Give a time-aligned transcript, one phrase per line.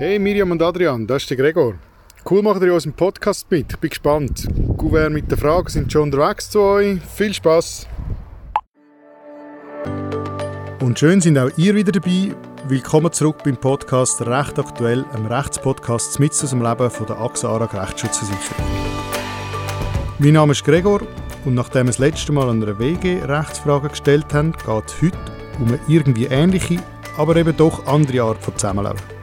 [0.00, 1.74] Hey Miriam und Adrian, das ist der Gregor.
[2.30, 3.72] Cool, macht ihr unseren Podcast mit.
[3.72, 4.46] Ich bin gespannt.
[4.76, 7.00] Gouverne mit den Fragen sind schon unterwegs zu euch.
[7.16, 7.88] Viel Spaß!
[10.80, 12.32] Und schön sind auch ihr wieder dabei.
[12.68, 17.48] Willkommen zurück beim Podcast Recht aktuell, einem Rechtspodcast mit aus dem Leben von der AXA
[17.48, 18.66] ARAG Rechtsschutzversicherung.
[20.20, 21.00] Mein Name ist Gregor
[21.44, 25.18] und nachdem wir das letzte Mal an einer WG Rechtsfrage gestellt haben, geht es heute
[25.58, 26.76] um eine irgendwie ähnliche,
[27.16, 29.17] aber eben doch andere Art von Zusammenleben.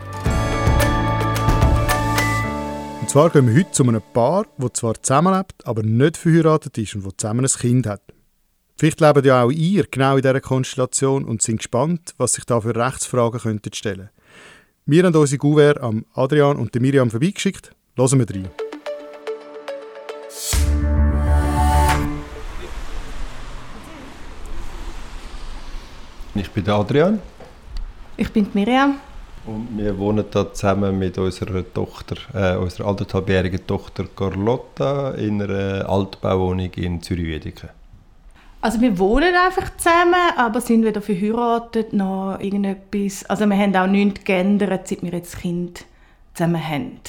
[3.16, 7.06] Zwar gehen wir heute zu einem Paar, das zwar zusammenlebt, aber nicht verheiratet ist und
[7.06, 8.02] das zusammen ein Kind hat.
[8.78, 12.60] Vielleicht leben ja auch ihr genau in dieser Konstellation und sind gespannt, was sich da
[12.60, 14.10] für Rechtsfragen könnten stellen.
[14.86, 17.72] Wir haben unsere Gouverne am Adrian und der Miriam vorbeigeschickt.
[17.96, 18.50] Hören wir rein.
[26.34, 27.22] Ich bin der Adrian
[28.18, 29.00] Ich bin die Miriam.
[29.48, 35.88] Und wir wohnen da zusammen mit unserer Tochter, äh, unserer anderthalbjährigen Tochter Carlotta in einer
[35.88, 37.70] Altbauwohnung in Zürich-Wiedeke.
[38.62, 43.24] Also wir wohnen einfach zusammen, aber sind weder verheiratet noch irgendetwas.
[43.26, 45.86] Also wir haben auch nichts geändert, seit wir jetzt Kind
[46.34, 47.00] zusammen haben.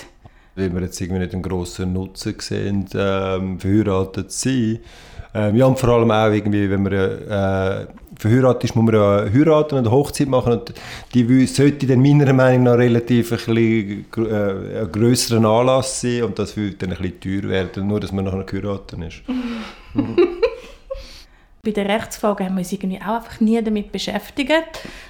[0.54, 4.78] Weil wir jetzt irgendwie nicht einen grossen Nutzen sehen, ähm, verheiratet zu sein.
[5.34, 7.86] Ähm, ja, und vor allem auch irgendwie, wenn man äh,
[8.18, 10.54] verheiratet ist, muss man ja heiraten und eine Hochzeit machen.
[10.54, 10.74] Und
[11.14, 16.56] die sollte dann meiner Meinung nach relativ ein bisschen, äh, grösseren Anlass sein und das
[16.56, 19.22] würde dann ein bisschen teuer werden, nur dass man nachher geheiratet ist.
[21.62, 24.52] Bei den Rechtsfragen haben wir uns irgendwie auch einfach nie damit beschäftigt.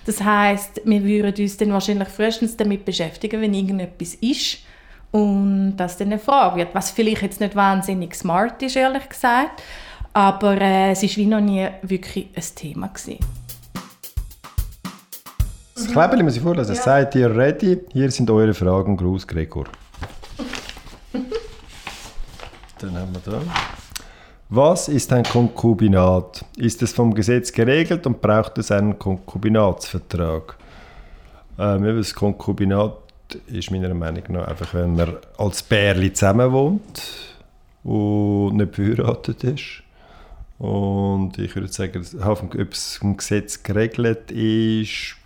[0.06, 4.60] Das heißt, wir würden uns dann wahrscheinlich frühestens damit beschäftigen, wenn irgendetwas ist
[5.12, 6.74] und das dann eine Frage wird.
[6.74, 9.62] Was vielleicht jetzt nicht wahnsinnig smart ist, ehrlich gesagt.
[10.16, 13.18] Aber äh, es ist wie noch nie wirklich ein Thema gewesen.
[15.74, 16.74] Das Kleberli muss ich vorlesen.
[16.74, 17.80] Seid ihr ready?
[17.92, 18.96] Hier sind eure Fragen.
[18.96, 19.66] Gruß, Gregor.
[22.78, 23.42] Dann haben wir da.
[24.48, 26.46] Was ist ein Konkubinat?
[26.56, 30.56] Ist es vom Gesetz geregelt und braucht es einen Konkubinatsvertrag?
[31.58, 32.96] Ähm, das Konkubinat
[33.48, 37.02] ist meiner Meinung nach einfach, wenn man als Bärli zusammen wohnt
[37.84, 39.82] und nicht verheiratet ist.
[40.58, 45.16] Und ich würde sagen, ob es im Gesetz geregelt ist,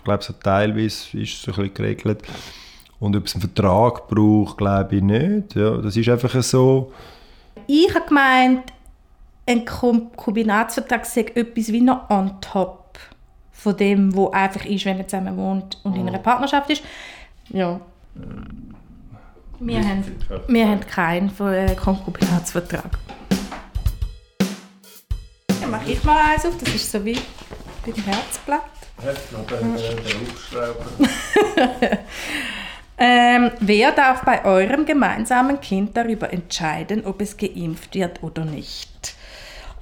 [0.00, 2.22] ich glaube, so teilweise ist es so ein bisschen geregelt.
[2.98, 5.54] Und ob es einen Vertrag braucht, glaube ich nicht.
[5.54, 6.92] Ja, das ist einfach so.
[7.66, 8.72] Ich habe gemeint,
[9.46, 12.98] ein Kombinatsvertrag sei etwas wie noch on top
[13.52, 16.82] von dem, wo einfach ist, wenn man zusammen wohnt und in einer Partnerschaft ist.
[17.50, 17.80] Ja.
[19.58, 20.04] Wir haben,
[20.48, 22.98] wir haben keinen äh, Konkubinatsvertrag.
[25.70, 27.16] Mache ich mal eins auf, das ist so wie
[27.84, 28.64] bei dem Herzblatt.
[33.02, 39.14] Ähm, wer darf bei eurem gemeinsamen Kind darüber entscheiden, ob es geimpft wird oder nicht?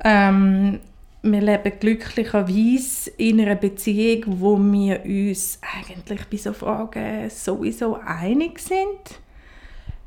[0.04, 0.78] Ähm,
[1.22, 8.60] wir leben glücklicherweise in einer Beziehung, wo wir uns eigentlich bei so Fragen sowieso einig
[8.60, 9.18] sind.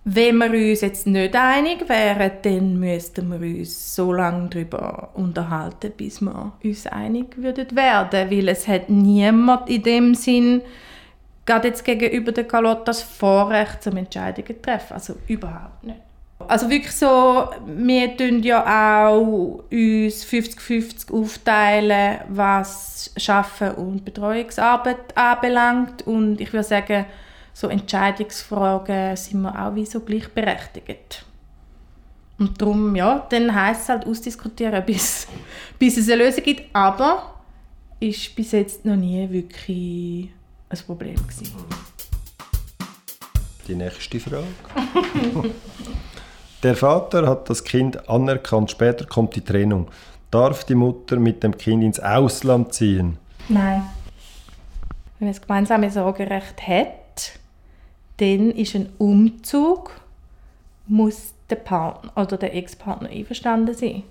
[0.03, 5.91] Wenn wir uns jetzt nicht einig wären, dann müssten wir uns so lange darüber unterhalten,
[5.95, 10.63] bis wir uns einig würden werden, weil es hat niemand in dem Sinn
[11.45, 14.93] gerade jetzt gegenüber der Carlottas Vorrecht zum Entscheidungen zu treffen.
[14.93, 15.99] Also überhaupt nicht.
[16.47, 26.07] Also wirklich so, wir tun ja auch uns 50-50 aufteilen, was Schaffen und Betreuungsarbeit anbelangt.
[26.07, 27.05] Und ich würde sagen,
[27.61, 31.23] so Entscheidungsfragen sind wir auch wie so gleichberechtigt.
[32.39, 35.27] Und darum, ja, dann heisst es halt ausdiskutieren, bis,
[35.77, 36.75] bis es eine Lösung gibt.
[36.75, 37.35] Aber
[37.99, 40.31] ist bis jetzt noch nie wirklich
[40.69, 41.53] ein Problem gewesen.
[43.67, 44.47] Die nächste Frage.
[46.63, 48.71] Der Vater hat das Kind anerkannt.
[48.71, 49.87] Später kommt die Trennung.
[50.31, 53.19] Darf die Mutter mit dem Kind ins Ausland ziehen?
[53.49, 53.83] Nein.
[55.19, 57.00] Wenn man das gemeinsame Sorgerecht hat,
[58.21, 59.99] dann ist ein Umzug,
[60.87, 64.03] muss der Partner oder der Ex-Partner einverstanden sein.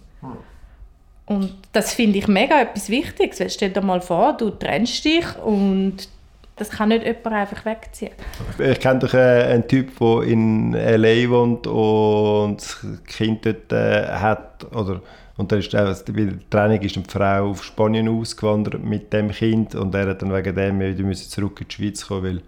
[1.27, 3.39] Und das finde ich mega etwas Wichtiges.
[3.39, 6.09] Weil stell dir mal vor, du trennst dich und
[6.57, 8.11] das kann nicht jemand einfach wegziehen.
[8.59, 11.31] Ich kenne doch äh, einen Typ, der in L.A.
[11.31, 14.67] wohnt und das Kind dort äh, hat.
[14.75, 15.01] Oder,
[15.37, 19.31] und dann ist äh, bei der Trennung ist die Frau auf Spanien ausgewandert mit dem
[19.31, 22.43] Kind und er hat dann wegen dem wieder müssen zurück in die Schweiz kommen, weil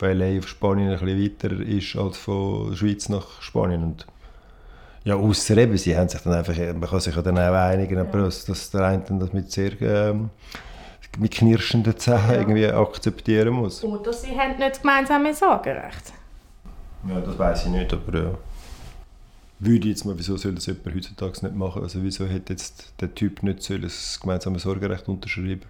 [0.00, 0.38] von L.A.
[0.38, 3.84] auf Spanien ein bisschen weiter ist als von der Schweiz nach Spanien.
[3.84, 4.06] Und
[5.04, 7.98] ja, ausser eben, sie haben sich dann einfach, man kann sich ja dann auch einigen,
[7.98, 10.30] aber dass, dass der eine das mit sehr ähm,
[11.18, 12.38] mit knirschenden Zähnen ja.
[12.38, 13.84] irgendwie akzeptieren muss.
[13.84, 16.12] Oder sie haben nicht das gemeinsame Sorgerecht.
[17.06, 18.38] Ja, das weiß ich nicht, aber ja.
[19.58, 21.82] Würde jetzt mal, wieso soll das jemand heutzutage nicht machen?
[21.82, 25.66] Also wieso hätte jetzt der Typ nicht soll das gemeinsame Sorgerecht unterschreiben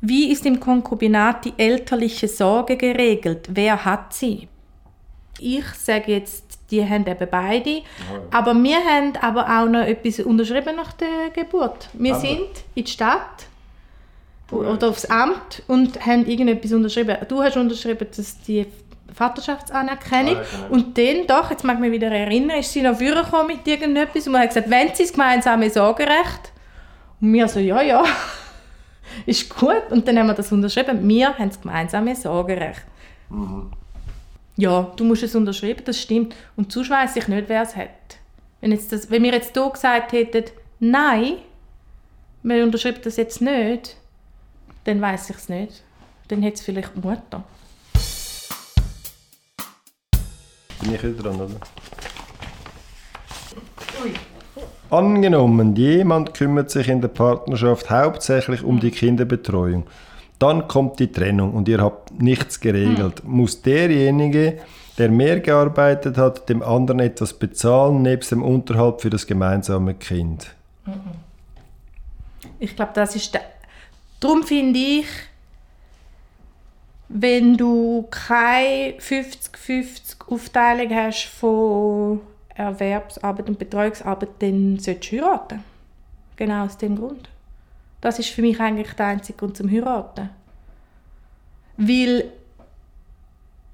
[0.00, 3.48] Wie ist im Konkubinat die elterliche Sorge geregelt?
[3.50, 4.48] Wer hat sie?
[5.38, 7.82] Ich sage jetzt, die haben eben beide.
[8.30, 11.88] Aber wir haben aber auch noch etwas unterschrieben nach der Geburt.
[11.92, 12.20] Wir aber.
[12.20, 13.46] sind in der Stadt
[14.50, 17.16] oder aufs Amt und haben irgendetwas unterschrieben.
[17.28, 18.66] Du hast unterschrieben, dass die
[19.12, 20.34] Vaterschaftsanerkennung.
[20.34, 20.74] Genau.
[20.74, 24.26] Und dann, doch, jetzt mag ich mich wieder erinnern, ist sie noch vorgekommen mit irgendetwas
[24.26, 26.52] und man hat gesagt, wenn sie das gemeinsame Sorgerecht.
[27.20, 28.04] Und wir so, ja, ja,
[29.24, 29.90] ist gut.
[29.90, 31.08] Und dann haben wir das unterschrieben.
[31.08, 32.82] Wir haben das gemeinsame Sorgerecht.
[33.30, 33.70] Mhm.
[34.56, 36.34] Ja, du musst es unterschreiben, das stimmt.
[36.56, 37.88] Und sonst weiss ich nicht, wer es hat.
[38.60, 40.44] Wenn, jetzt das, wenn wir jetzt hier gesagt hätten,
[40.80, 41.34] nein,
[42.42, 43.96] wir unterschreiben das jetzt nicht,
[44.84, 45.82] dann weiß ich es nicht.
[46.28, 47.44] Dann hätte es vielleicht die Mutter.
[50.80, 51.60] Bin ich wieder dran, oder?
[54.90, 59.84] Angenommen, jemand kümmert sich in der Partnerschaft hauptsächlich um die Kinderbetreuung.
[60.38, 63.22] Dann kommt die Trennung und ihr habt nichts geregelt.
[63.22, 63.30] Hm.
[63.30, 64.58] Muss derjenige,
[64.98, 70.54] der mehr gearbeitet hat, dem anderen etwas bezahlen, nebst dem Unterhalt für das gemeinsame Kind?
[72.58, 73.42] Ich glaube, das ist der
[74.20, 75.06] Darum finde ich,
[77.08, 82.20] wenn du keine 50-50 Aufteilung hast von
[82.56, 85.64] Erwerbsarbeit und Betreuungsarbeit, dann solltest du heiraten.
[86.36, 87.28] Genau aus dem Grund.
[88.00, 90.28] Das ist für mich eigentlich der einzige Grund zum Heiraten.
[91.76, 92.30] Weil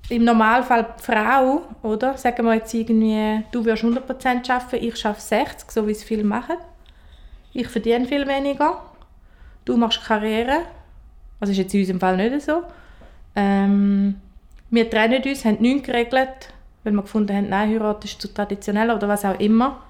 [0.09, 2.17] im Normalfall die Frau, oder?
[2.17, 6.25] Sagen wir jetzt irgendwie, du wirst 100% arbeiten, ich arbeite 60, so wie es viele
[6.25, 6.57] machen.
[7.53, 8.81] Ich verdiene viel weniger
[9.65, 10.63] du machst Karriere.
[11.41, 12.63] Das ist jetzt in unserem Fall nicht so.
[13.35, 14.21] Ähm,
[14.71, 16.53] wir trennen uns, haben nichts geregelt,
[16.85, 19.81] weil wir gefunden haben, nein, Heirat ist zu traditionell oder was auch immer.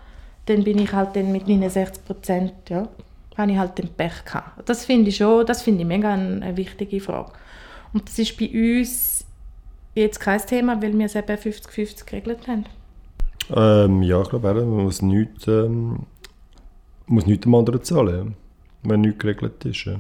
[0.46, 2.88] Dann bin ich halt dann mit meinen 60 Prozent, ja,
[3.36, 4.68] habe ich halt den Pech gehabt.
[4.68, 7.32] Das finde ich schon, das finde ich mega eine, wichtige Frage.
[7.92, 9.24] Und das ist bei uns
[9.94, 12.64] jetzt kein Thema, weil wir es eben 50-50 geregelt haben.
[13.54, 16.06] Ähm, ja, ich glaube man muss nichts, ähm,
[17.06, 18.36] muss nichts dem anderen zahlen
[18.82, 19.84] wenn nichts geregelt ist.
[19.84, 19.94] Ja.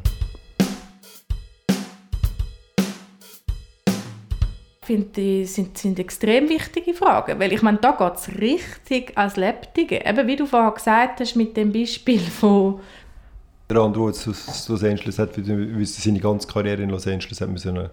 [4.92, 9.36] Finde, das sind, sind extrem wichtige Fragen, weil ich meine, da geht es richtig als
[9.36, 10.04] Lebtige.
[10.04, 12.80] Eben wie du vorher gesagt hast, mit dem Beispiel von...
[13.70, 17.88] Der andere, der aus Los Angeles hat, seine ganze Karriere in Los Angeles hat müssen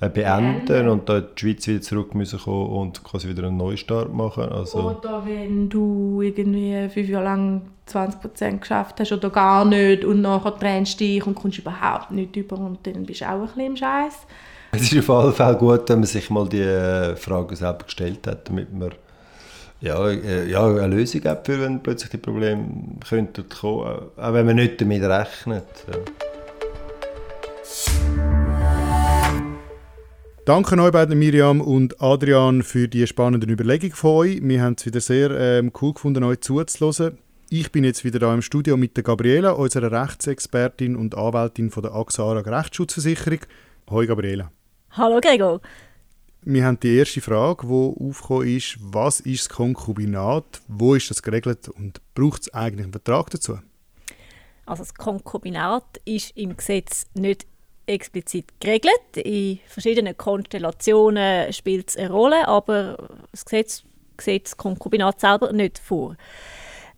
[0.00, 3.56] äh, beenden und dann in die Schweiz wieder zurück müssen kommen und quasi wieder einen
[3.56, 4.44] Neustart machen.
[4.44, 10.20] Also oder wenn du irgendwie fünf Jahre lang 20% geschafft hast oder gar nicht und
[10.20, 13.66] nachher trennst dich und kommst überhaupt nicht über und dann bist du auch ein bisschen
[13.66, 14.26] im Scheiß.
[14.72, 18.26] Es ist auf jeden Fall gut, wenn man sich mal die äh, Frage selber gestellt
[18.26, 18.92] hat, damit man
[19.80, 22.66] ja, äh, ja, eine Lösung hat, für wenn plötzlich die Probleme
[23.08, 25.64] könnten kommen, auch wenn man nicht damit rechnet.
[25.90, 25.98] Ja.
[30.44, 34.40] Danke euch beiden, Miriam und Adrian, für die spannenden Überlegungen von euch.
[34.42, 37.18] Wir haben es wieder sehr ähm, cool gefunden, euch zuzuhören.
[37.50, 41.82] Ich bin jetzt wieder da im Studio mit der Gabriela, unserer Rechtsexpertin und Anwältin von
[41.82, 43.40] der AXA Rechtsschutzversicherung.
[43.90, 44.50] Hallo Gabriela.
[44.92, 45.60] Hallo Gregor.
[46.42, 51.22] Wir haben die erste Frage, die aufgekommen ist, was ist das Konkubinat, wo ist das
[51.22, 53.58] geregelt und braucht es eigentlich einen Vertrag dazu?
[54.64, 57.46] Also das Konkubinat ist im Gesetz nicht
[57.86, 59.16] explizit geregelt.
[59.16, 63.84] In verschiedenen Konstellationen spielt es eine Rolle, aber das Gesetz
[64.20, 66.16] sieht das Konkubinat selber nicht vor.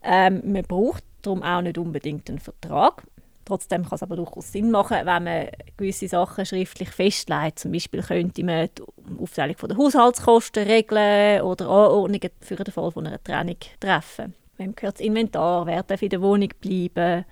[0.02, 3.02] Ähm, man braucht darum auch nicht unbedingt einen Vertrag.
[3.50, 7.58] Trotzdem kann es aber durchaus Sinn machen, wenn man gewisse Sachen schriftlich festlegt.
[7.58, 13.08] Zum Beispiel könnte man die Aufteilung der Haushaltskosten regeln oder Anordnungen für den Fall von
[13.08, 14.36] einer Trennung treffen.
[14.56, 17.24] Wem gehört das Inventar, wer darf in der Wohnung bleiben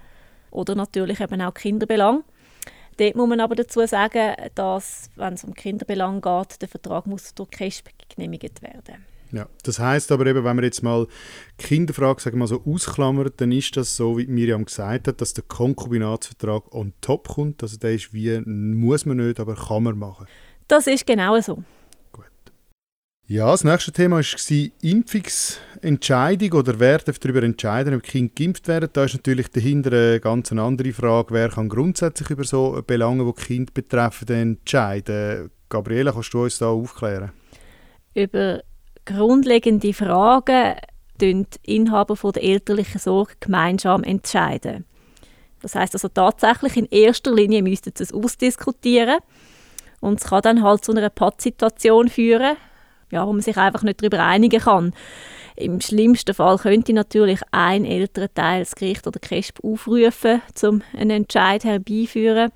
[0.51, 2.25] oder natürlich eben auch Kinderbelang.
[2.97, 7.33] Dort muss man aber dazu sagen, dass, wenn es um Kinderbelang geht, der Vertrag muss
[7.33, 11.07] durch KESB genehmigt werden ja, das heißt aber eben, wenn man jetzt mal
[11.59, 15.35] Kinderfrage sagen wir mal so ausklammert, dann ist das so, wie Miriam gesagt hat, dass
[15.35, 17.63] der Konkubinatsvertrag on top kommt.
[17.63, 20.27] Also der ist wie, muss man nicht, aber kann man machen.
[20.67, 21.63] Das ist genau so.
[23.31, 28.89] Ja, das nächste Thema war Impfungsentscheidung oder wer darf darüber entscheiden, ob Kinder geimpft werden.
[28.91, 33.43] Da ist natürlich dahinter eine ganz andere Frage, wer kann grundsätzlich über so Belange, die
[33.43, 35.51] Kind betreffen, entscheiden.
[35.69, 37.33] Gabriela, kannst du uns da aufklären?
[38.15, 38.63] Über
[39.09, 40.77] grundlegende Fragen
[41.63, 44.85] Inhaber von der elterlichen Sorge gemeinsam entscheiden.
[45.61, 49.19] Das heißt also tatsächlich in erster Linie müssten sie es ausdiskutieren
[50.01, 52.57] und es kann dann halt zu einer Pattsituation führen,
[53.11, 54.95] ja, wo man sich einfach nicht darüber einigen kann.
[55.57, 61.11] Im schlimmsten Fall könnte natürlich ein älterer Teil das Gericht oder KESP aufrufen, um einen
[61.11, 62.53] Entscheid herbeiführen.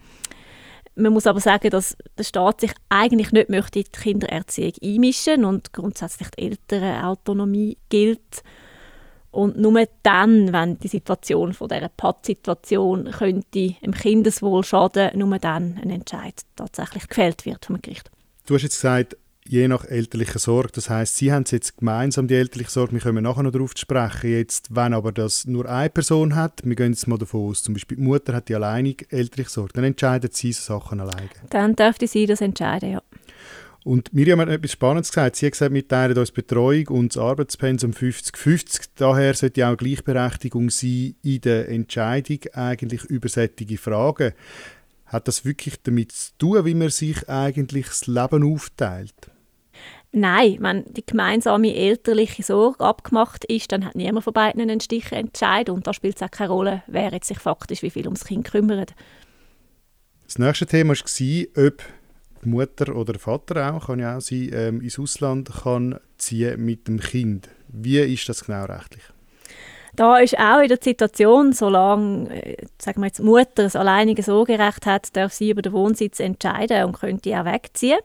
[0.95, 5.45] Man muss aber sagen, dass der Staat sich eigentlich nicht möchte in die Kindererziehung einmischen
[5.45, 8.43] und grundsätzlich die Elternautonomie gilt.
[9.31, 15.79] Und nur dann, wenn die Situation von dieser Pattsituation könnte im Kindeswohl schaden, nur dann
[15.83, 18.11] ein Entscheid tatsächlich gefällt wird vom Gericht.
[18.45, 20.71] Du hast jetzt gesagt, je nach elterlicher Sorge.
[20.73, 22.93] Das heißt, Sie haben jetzt gemeinsam die elterliche Sorge.
[22.93, 24.31] Wir kommen nachher noch darauf zu sprechen.
[24.31, 27.75] Jetzt, wenn aber das nur eine Person hat, wir gehen jetzt mal davon aus, zum
[27.75, 31.31] Beispiel die Mutter hat die alleinig elterliche Sorge, dann entscheidet sie so Sachen alleine.
[31.51, 33.03] Dann dürfte sie das entscheiden, ja.
[33.85, 35.35] Und Miriam hat etwas Spannendes gesagt.
[35.35, 38.91] Sie hat gesagt, wir teilen uns Betreuung und das Arbeitspensum 50-50.
[38.95, 44.35] Daher sollte auch Gleichberechtigung sein in der Entscheidung eigentlich über solche Fragen.
[45.07, 49.32] Hat das wirklich damit zu tun, wie man sich eigentlich das Leben aufteilt?
[50.15, 55.71] Nein, wenn die gemeinsame elterliche Sorge abgemacht ist, dann hat niemand von beiden einen Stichentscheid
[55.71, 58.45] und da spielt es auch keine Rolle, wer jetzt sich faktisch wie viel ums Kind
[58.45, 58.95] kümmert.
[60.27, 61.83] Das nächste Thema war, ob
[62.45, 66.63] die Mutter oder der Vater auch, kann ja auch sein, ähm, ins Ausland kann ziehen
[66.63, 67.49] mit dem Kind.
[67.69, 69.03] Wie ist das genau rechtlich?
[69.95, 74.27] Da ist auch in der Situation, solange äh, sagen wir jetzt, die Mutter ein alleiniges
[74.27, 77.99] Sorgerecht hat, darf sie über den Wohnsitz entscheiden und könnte auch wegziehen.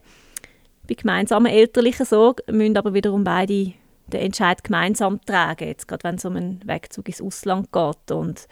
[0.87, 3.73] Bei gemeinsamer elterlicher Sorge müssen aber wiederum beide
[4.07, 8.11] den Entscheid gemeinsam tragen, jetzt gerade wenn es um einen Wegzug ins Ausland geht.
[8.11, 8.47] Und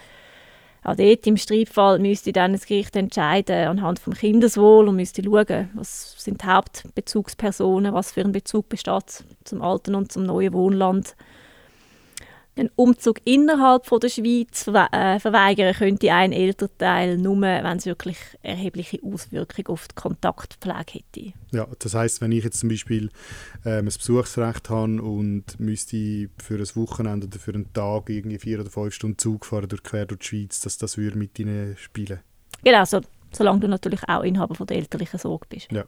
[0.83, 5.69] auch dort im Streitfall müsste dann das Gericht entscheiden anhand vom Kindeswohl und müsste schauen,
[5.73, 11.15] was sind die Hauptbezugspersonen, was für ein Bezug besteht zum alten und zum neuen Wohnland
[12.57, 18.17] einen Umzug innerhalb von der Schweiz äh, verweigern könnte ein Elternteil nur, wenn es wirklich
[18.41, 21.33] erhebliche Auswirkungen auf die Kontaktpflege hätte.
[21.51, 23.09] Ja, das heißt, wenn ich jetzt zum Beispiel
[23.65, 28.61] ähm, ein Besuchsrecht habe und müsste für ein Wochenende oder für einen Tag irgendwie vier
[28.61, 31.75] oder fünf Stunden Zug fahren durch, quer durch die Schweiz, dass das würde mit ihnen
[31.77, 32.19] spielen.
[32.63, 35.71] Genau, so, solange du natürlich auch Inhaber von der elterlichen Sorge bist.
[35.71, 35.85] Ja.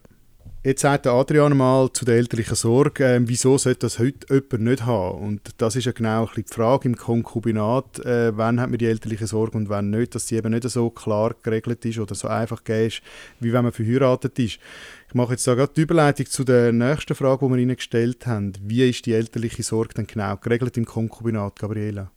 [0.64, 4.86] Jetzt sagt Adrian mal zu der elterlichen Sorge, äh, wieso sollte das heute jemand nicht
[4.86, 5.20] haben?
[5.20, 9.28] Und das ist ja genau die Frage im Konkubinat, äh, wann hat man die elterliche
[9.28, 12.60] Sorge und wann nicht, dass sie eben nicht so klar geregelt ist oder so einfach
[12.66, 13.02] ist,
[13.38, 14.58] wie wenn man verheiratet ist.
[15.06, 18.26] Ich mache jetzt da gerade die Überleitung zu der nächsten Frage, die wir Ihnen gestellt
[18.26, 18.52] haben.
[18.60, 22.10] Wie ist die elterliche Sorge denn genau geregelt im Konkubinat, Gabriela?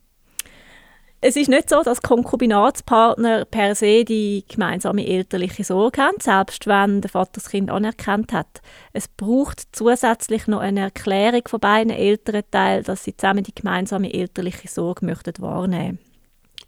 [1.24, 7.00] Es ist nicht so, dass Konkubinatspartner per se die gemeinsame elterliche Sorge haben, selbst wenn
[7.00, 8.60] der Vater das Kind anerkannt hat.
[8.92, 14.66] Es braucht zusätzlich noch eine Erklärung von beiden Elternteilen, dass sie zusammen die gemeinsame elterliche
[14.66, 16.11] Sorge möchten wahrnehmen möchten.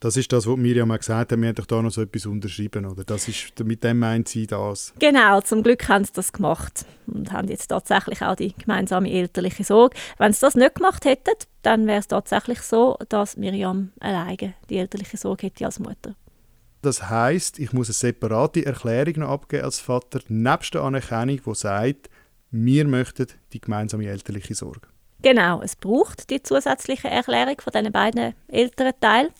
[0.00, 1.40] Das ist das, was Miriam auch gesagt hat.
[1.40, 3.04] Wir haben doch da noch so etwas unterschrieben, oder?
[3.04, 4.92] Das ist, mit dem meint sie das.
[4.98, 9.64] Genau, zum Glück haben sie das gemacht und haben jetzt tatsächlich auch die gemeinsame elterliche
[9.64, 9.96] Sorge.
[10.18, 14.78] Wenn sie das nicht gemacht hätten, dann wäre es tatsächlich so, dass Miriam alleine die
[14.78, 16.14] elterliche Sorge hätte als Mutter.
[16.82, 21.54] Das heißt, ich muss eine separate Erklärung noch abgeben als Vater, nebst der Anerkennung, die
[21.54, 22.10] sagt,
[22.50, 24.88] wir möchten die gemeinsame elterliche Sorge.
[25.22, 29.30] Genau, es braucht die zusätzliche Erklärung von diesen beiden Elternteilen.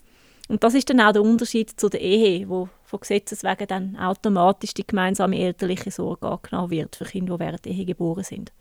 [0.49, 3.97] Und das ist dann auch der Unterschied zu der Ehe, wo von Gesetzes wegen dann
[3.97, 8.53] automatisch die gemeinsame elterliche Sorge angenommen wird für Kinder, die während der Ehe geboren sind.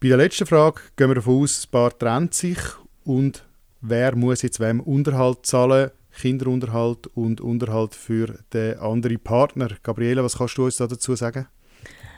[0.00, 2.58] Bei der letzten Frage gehen wir davon aus, das Paar trennt sich
[3.04, 3.44] und
[3.80, 5.90] wer muss jetzt wem Unterhalt zahlen?
[6.20, 9.68] Kinderunterhalt und Unterhalt für den anderen Partner.
[9.82, 11.48] Gabriele, was kannst du uns dazu sagen?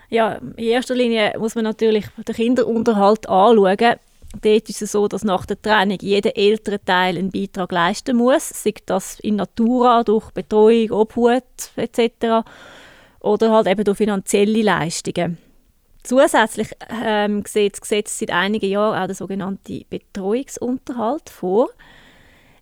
[0.08, 3.96] Ja, in erster Linie muss man natürlich den Kinderunterhalt anschauen.
[4.40, 8.48] Dort ist es so, dass nach der Trennung jeder ältere Teil einen Beitrag leisten muss,
[8.48, 11.44] sei das in Natura, durch Betreuung, Obhut
[11.76, 12.46] etc.
[13.20, 15.38] oder halt eben durch finanzielle Leistungen.
[16.02, 16.68] Zusätzlich
[17.04, 21.68] ähm, sieht das Gesetz seit einigen Jahren auch den sogenannten Betreuungsunterhalt vor.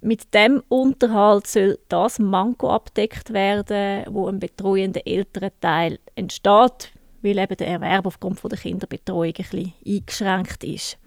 [0.00, 7.38] Mit dem Unterhalt soll das Manko abdeckt werden, wo ein betreuender älterer Teil entsteht, weil
[7.38, 10.98] eben der Erwerb aufgrund von der Kinderbetreuung ein bisschen eingeschränkt ist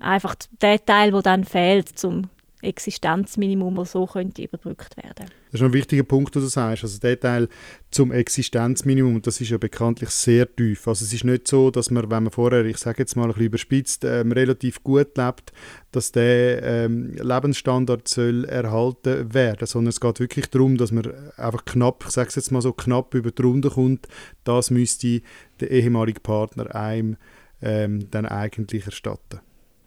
[0.00, 2.28] einfach der Teil, der dann fehlt, zum
[2.64, 5.26] Existenzminimum, das so könnte überbrückt werden.
[5.52, 6.82] Das ist ein wichtiger Punkt, den du sagst.
[6.82, 7.48] Also der Teil
[7.90, 10.88] zum Existenzminimum, das ist ja bekanntlich sehr tief.
[10.88, 13.28] Also es ist nicht so, dass man, wenn man vorher, ich sage jetzt mal ein
[13.28, 15.52] bisschen überspitzt, ähm, relativ gut lebt,
[15.92, 21.64] dass der ähm, Lebensstandard soll erhalten werden, sondern es geht wirklich darum, dass man einfach
[21.64, 24.08] knapp, ich sage es jetzt mal so, knapp über die Runde kommt.
[24.42, 25.22] Das müsste
[25.60, 27.16] der ehemalige Partner einem
[27.62, 29.40] ähm, dann eigentlich erstatten.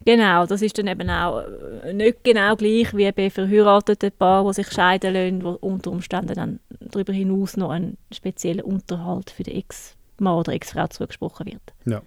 [0.08, 1.42] Genau, das ist dann eben auch
[1.84, 6.32] äh, nicht genau gleich wie bei verheirateten Paaren, die sich scheiden lassen, wo unter Umständen
[6.32, 11.60] dann darüber hinaus noch ein spezieller Unterhalt für den Ex-Mann oder Ex-Frau zugesprochen wird.
[11.84, 12.00] Ja.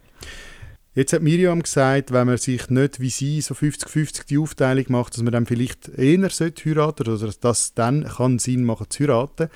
[0.95, 5.13] Jetzt hat Miriam gesagt, wenn man sich nicht wie sie so 50-50 die Aufteilung macht,
[5.13, 9.03] dass man dann vielleicht eher sollte heiraten oder dass das dann kann Sinn machen zu
[9.03, 9.49] heiraten.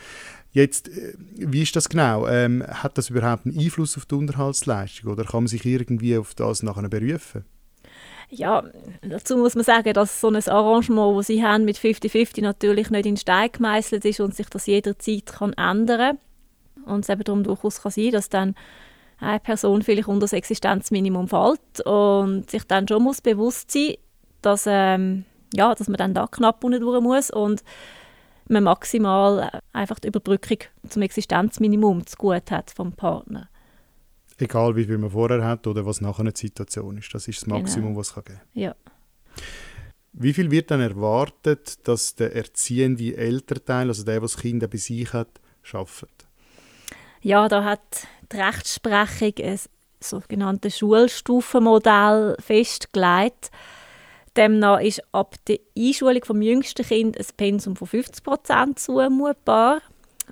[0.51, 2.27] Jetzt, äh, wie ist das genau?
[2.27, 6.35] Ähm, hat das überhaupt einen Einfluss auf die Unterhaltsleistung oder kann man sich irgendwie auf
[6.35, 7.43] das nachher berufen?
[8.29, 8.63] Ja,
[9.01, 13.05] dazu muss man sagen, dass so ein Arrangement, das sie haben mit 50-50 natürlich nicht
[13.05, 16.93] in Stein gemeißelt ist und sich das jederzeit kann ändern kann.
[16.93, 18.55] Und es eben darum durchaus kann sein, dass dann
[19.19, 23.95] eine Person vielleicht unter das Existenzminimum fällt und sich dann schon muss bewusst sein,
[24.41, 27.63] dass, ähm, ja, dass man dann da knapp unten durch muss und
[28.47, 33.49] man maximal einfach die Überbrückung zum Existenzminimum zu gut hat vom Partner.
[34.37, 37.13] Egal wie viel man vorher hat oder was nachher eine Situation ist.
[37.13, 37.99] Das ist das Maximum, genau.
[37.99, 38.41] was es geben kann.
[38.53, 38.75] Ja.
[40.13, 44.77] Wie viel wird dann erwartet, dass der erziehende Elternteil, also der, der das Kind bei
[44.77, 46.07] sich hat, schafft?
[47.21, 49.59] Ja, da hat die Rechtsprechung ein
[49.99, 53.51] sogenanntes Schulstufenmodell festgelegt.
[54.37, 59.81] Demnach ist ab der Einschulung des jüngsten Kind ein Pensum von 50% zumutbar,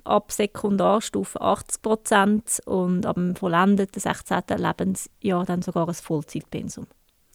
[0.04, 4.42] ab Sekundarstufe 80% und ab dem vollendeten 16.
[4.56, 6.86] Lebensjahr dann sogar ein Vollzeitpensum.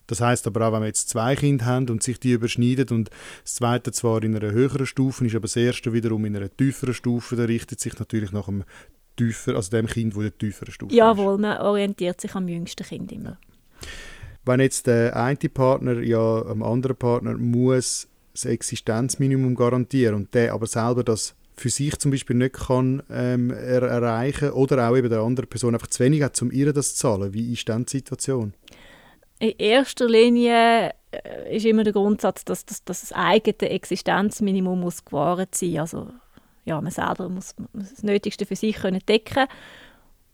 [0.07, 3.11] Das heißt aber auch, wenn wir jetzt zwei Kinder haben und sich die überschneiden und
[3.43, 6.95] das zweite zwar in einer höheren Stufe ist, aber das erste wiederum in einer tieferen
[6.95, 8.63] Stufe, dann richtet sich natürlich nach dem
[9.15, 11.41] tiefer, also dem Kind, das in der tieferen Stufe Jawohl, ist.
[11.41, 13.38] man orientiert sich am jüngsten Kind immer.
[14.45, 20.53] Wenn jetzt der eine Partner ja am anderen Partner muss das Existenzminimum garantieren und der
[20.53, 25.09] aber selber das für sich zum Beispiel nicht kann ähm, er erreichen oder auch eben
[25.09, 27.33] der andere Person einfach zu wenig hat, um ihr das zu zahlen.
[27.33, 28.53] Wie ist dann die Situation?
[29.39, 35.05] In erster Linie äh, ist immer der Grundsatz, dass, dass, dass das eigene Existenzminimum muss
[35.05, 35.79] gewahrt sein muss.
[35.79, 36.07] Also
[36.65, 39.47] ja, man selber muss, muss das Nötigste für sich können decken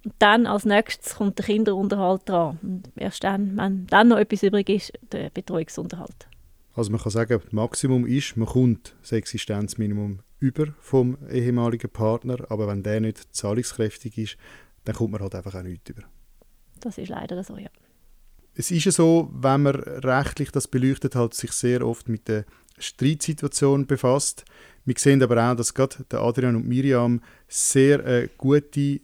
[0.05, 2.60] und dann als nächstes kommt der Kinderunterhalt dran.
[2.62, 6.28] Und erst dann, wenn dann noch etwas übrig ist, der Betreuungsunterhalt.
[6.76, 12.38] Also man kann sagen, das Maximum ist, man kommt das Existenzminimum über vom ehemaligen Partner,
[12.50, 14.38] aber wenn der nicht zahlungskräftig ist,
[14.84, 16.04] dann kommt man halt einfach auch nichts über.
[16.80, 17.69] Das ist leider so, ja.
[18.54, 22.45] Es ist ja so, wenn man rechtlich das beleuchtet, halt sich sehr oft mit der
[22.78, 24.45] Streitsituation befasst.
[24.86, 29.02] Wir sehen aber auch, dass gerade Adrian und Miriam sehr äh, gute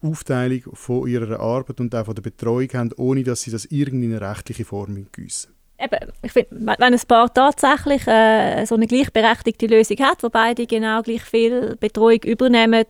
[0.00, 4.02] Aufteilung von ihrer Arbeit und auch von der Betreuung haben, ohne dass sie das in
[4.02, 5.53] eine rechtliche Form gießen.
[5.84, 10.66] Eben, ich finde, wenn ein Paar tatsächlich äh, so eine gleichberechtigte Lösung hat, wo beide
[10.66, 12.86] genau gleich viel Betreuung übernehmen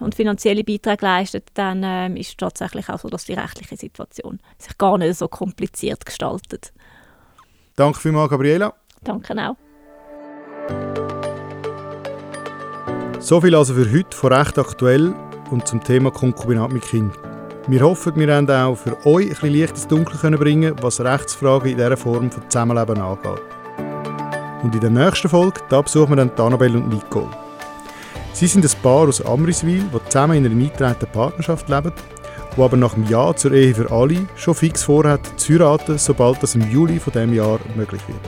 [0.00, 4.40] und finanzielle Beiträge leisten, dann äh, ist es tatsächlich auch so, dass die rechtliche Situation
[4.58, 6.72] sich gar nicht so kompliziert gestaltet.
[7.76, 8.74] Danke vielmals, Gabriela.
[9.02, 9.56] Danke auch.
[13.20, 15.14] So viel also für heute von Recht aktuell
[15.50, 17.12] und zum Thema Konkubinat mit Kind.
[17.68, 21.00] Wir hoffen, wir haben auch für euch ein bisschen Licht ins Dunkel können bringen was
[21.00, 23.42] Rechtsfragen in dieser Form von Zusammenleben angeht.
[24.62, 27.28] Und in der nächsten Folge da besuchen wir dann Annabelle und Nicole.
[28.34, 31.92] Sie sind ein Paar aus Amriswil, das zusammen in einer eingetragenen Partnerschaft leben,
[32.54, 36.40] wo aber nach dem Ja zur Ehe für alle schon fix vorhat, zu heiraten, sobald
[36.44, 38.20] das im Juli von dem Jahr möglich wird.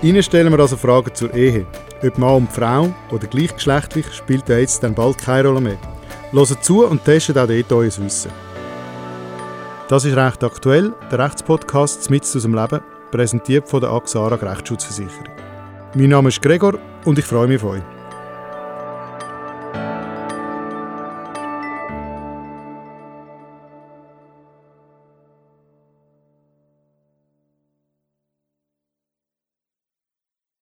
[0.00, 1.66] Ihnen stellen wir also Fragen zur Ehe.
[2.04, 5.78] Ob Mann und Frau oder gleichgeschlechtlich spielt ja jetzt dann bald keine Rolle mehr.
[6.30, 8.30] Hört zu und testet auch dort euer Wissen.
[9.90, 15.24] Das ist recht aktuell, der Rechtspodcast mit aus dem Leben, präsentiert von der AXARA Rechtsschutzversicherung.
[15.96, 17.99] Mein Name ist Gregor und ich freue mich auf euch.